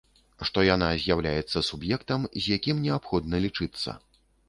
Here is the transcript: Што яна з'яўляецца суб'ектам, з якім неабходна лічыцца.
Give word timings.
Што 0.47 0.63
яна 0.67 0.87
з'яўляецца 1.03 1.63
суб'ектам, 1.69 2.27
з 2.41 2.57
якім 2.59 2.83
неабходна 2.89 3.47
лічыцца. 3.49 4.01